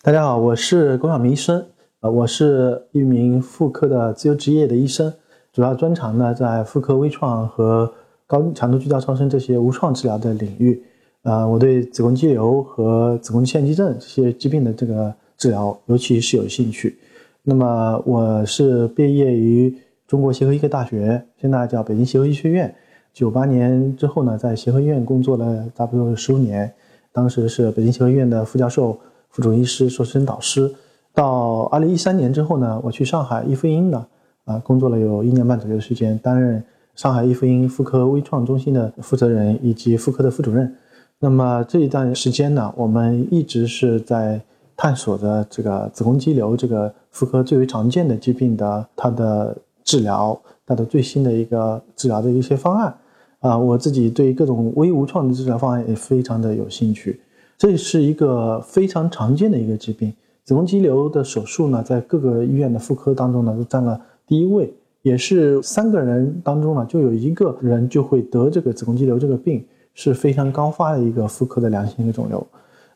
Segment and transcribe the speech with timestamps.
[0.00, 1.66] 大家好，我是龚晓明医生，
[2.02, 5.12] 呃，我是一名妇科的自由职业的医生，
[5.52, 7.92] 主要专长呢在妇科微创和
[8.24, 10.80] 高强度聚焦超声这些无创治疗的领域。
[11.22, 16.96] 呃，我对子宫肌瘤和子宫腺肌症这些疾病的这个治疗尤其是有兴趣。
[17.42, 22.72] 那么我是毕业于中国协和医科大学，现在叫北京协和医学院。
[23.12, 26.72] 九八年之后呢，在协和医院工作了差不多十五年，
[27.10, 28.96] 当时是北京协和医院的副教授。
[29.38, 30.68] 副主医师、硕士生导师，
[31.14, 34.04] 到二零一三年之后呢，我去上海易妇婴呢，
[34.44, 36.60] 啊，工作了有一年半左右的时间，担任
[36.96, 40.74] 上海易妇婴妇科微创中心的负责人以及妇科的副主任。
[41.20, 44.40] 那么这一段时间呢，我们一直是在
[44.76, 50.36] 探索着这个子宫肌瘤这个妇科最为常见的疾病的它的治疗，
[50.66, 52.92] 它的最新的一个治疗的一些方案。
[53.38, 57.20] 啊，我自己对各种微无创的治疗方案也非常的有兴趣。
[57.58, 60.14] 这是一个非常常见的一个疾病，
[60.44, 72.46] 子宫肌瘤的手术呢，在各个医院的妇科当中呢，都占了第一位，也是三个人当中呢，就有一个人就会得这个子宫肌瘤这个病，是非常高发的一个妇科的良性的肿瘤。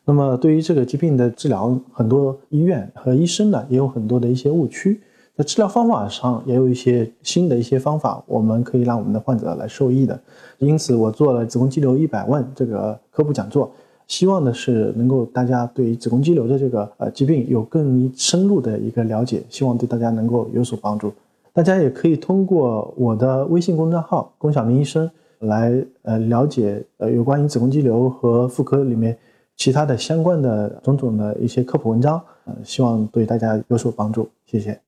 [0.05, 5.01] 那么对于这个疾病的治疗，很多医院和医生呢，也有很多的一些误区，
[5.35, 10.17] 在治疗方法上也有一些新的一些方法，我们可以让我们的患者来受益的。
[10.59, 13.69] 因此，我做了子宫肌瘤一百问这个科普讲座。
[14.07, 21.13] 希望的是能够大家对于子宫肌瘤的这个呃疾病有更深入的一个了解，希望对大家能够有所帮助。
[21.53, 25.09] 大家也可以通过我的微信公众号“龚晓明医生”
[25.39, 29.17] 来呃了解呃有关于子宫肌瘤和妇科里面
[29.55, 34.29] 其他的相关的种种的一些科普文章，呃，希望对大家有所帮助。
[34.45, 34.79] 谢谢。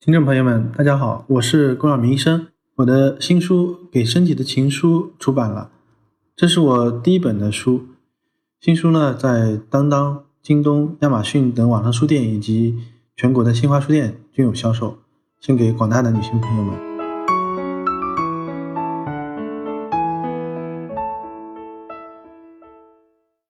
[0.00, 2.46] 听众朋友们，大家好，我是龚晓明医生。
[2.78, 5.72] 我的新书《给身体的情书》出版了，
[6.36, 7.86] 这是我第一本的书。
[8.60, 12.78] 新书呢，在当当、京东、亚马逊等网上书店以及
[13.16, 14.98] 全国的新华书店均有销售，
[15.40, 16.87] 献给广大的女性朋友们。